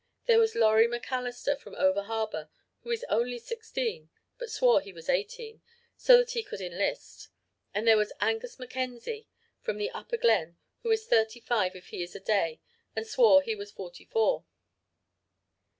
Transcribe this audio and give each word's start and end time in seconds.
There 0.25 0.39
was 0.39 0.55
Laurie 0.55 0.87
McAllister 0.87 1.59
from 1.59 1.75
over 1.75 2.01
harbour 2.01 2.49
who 2.79 2.89
is 2.89 3.05
only 3.07 3.37
sixteen 3.37 4.09
but 4.39 4.49
swore 4.49 4.81
he 4.81 4.91
was 4.91 5.09
eighteen, 5.09 5.61
so 5.95 6.17
that 6.17 6.31
he 6.31 6.41
could 6.41 6.59
enlist; 6.59 7.27
and 7.71 7.87
there 7.87 7.97
was 7.97 8.11
Angus 8.19 8.57
Mackenzie, 8.57 9.27
from 9.61 9.77
the 9.77 9.91
Upper 9.91 10.17
Glen 10.17 10.57
who 10.81 10.89
is 10.89 11.05
fifty 11.05 11.39
five 11.39 11.75
if 11.75 11.89
he 11.89 12.01
is 12.01 12.15
a 12.15 12.19
day 12.19 12.59
and 12.95 13.05
swore 13.05 13.43
he 13.43 13.53
was 13.53 13.69
forty 13.69 14.05
four. 14.05 14.43